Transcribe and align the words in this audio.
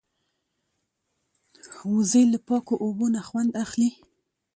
وزې 1.93 2.21
له 2.33 2.39
پاکو 2.47 2.75
اوبو 2.83 3.05
نه 3.15 3.21
خوند 3.27 3.51
اخلي 3.63 3.89